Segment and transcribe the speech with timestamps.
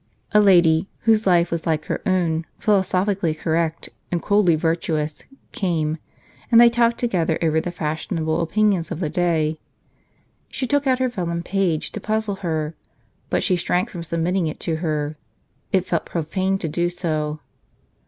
[0.31, 5.99] A lady, whose life was like her own, philosophically cor rect, and coldly virtuous, came;
[6.51, 9.59] and they talked together over the fashionable opinions of the day.
[10.49, 12.73] She took out her vellum page to puzzle her;
[13.29, 15.17] but she shrank from submitting it to her:
[15.71, 17.39] it felt profane to do so.